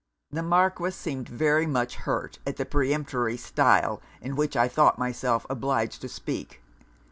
'The 0.31 0.41
Marquis 0.41 0.89
seemed 0.89 1.29
very 1.29 1.67
much 1.67 1.93
hurt 1.95 2.39
at 2.47 2.57
the 2.57 2.65
peremptory 2.65 3.37
style 3.37 4.01
in 4.19 4.35
which 4.35 4.57
I 4.57 4.67
thought 4.67 4.97
myself 4.97 5.45
obliged 5.47 6.01
to 6.01 6.09
speak. 6.09 6.59